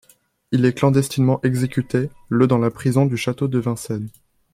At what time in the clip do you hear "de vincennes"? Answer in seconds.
3.47-4.09